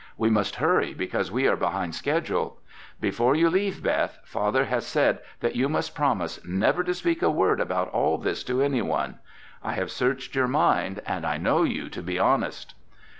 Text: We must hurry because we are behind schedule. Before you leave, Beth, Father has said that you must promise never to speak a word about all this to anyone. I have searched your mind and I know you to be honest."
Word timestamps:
We 0.17 0.31
must 0.31 0.55
hurry 0.55 0.95
because 0.95 1.31
we 1.31 1.47
are 1.47 1.55
behind 1.55 1.93
schedule. 1.93 2.57
Before 2.99 3.35
you 3.35 3.51
leave, 3.51 3.83
Beth, 3.83 4.17
Father 4.25 4.65
has 4.65 4.83
said 4.87 5.19
that 5.41 5.55
you 5.55 5.69
must 5.69 5.93
promise 5.93 6.43
never 6.43 6.83
to 6.85 6.95
speak 6.95 7.21
a 7.21 7.29
word 7.29 7.59
about 7.59 7.89
all 7.89 8.17
this 8.17 8.43
to 8.45 8.63
anyone. 8.63 9.19
I 9.63 9.73
have 9.73 9.91
searched 9.91 10.33
your 10.33 10.47
mind 10.47 11.03
and 11.05 11.23
I 11.23 11.37
know 11.37 11.61
you 11.61 11.87
to 11.89 12.01
be 12.01 12.17
honest." 12.17 12.73